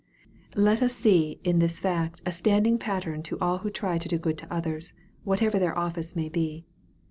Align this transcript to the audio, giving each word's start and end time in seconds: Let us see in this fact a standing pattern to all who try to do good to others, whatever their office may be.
Let 0.55 0.81
us 0.81 0.95
see 0.95 1.39
in 1.43 1.59
this 1.59 1.79
fact 1.79 2.21
a 2.25 2.31
standing 2.31 2.79
pattern 2.79 3.21
to 3.21 3.37
all 3.37 3.59
who 3.59 3.69
try 3.69 3.99
to 3.99 4.09
do 4.09 4.17
good 4.17 4.35
to 4.39 4.51
others, 4.51 4.93
whatever 5.23 5.59
their 5.59 5.77
office 5.77 6.15
may 6.15 6.27
be. 6.27 6.65